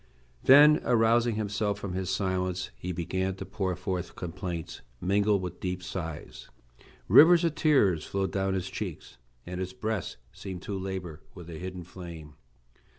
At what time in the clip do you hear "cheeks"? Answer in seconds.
8.71-9.17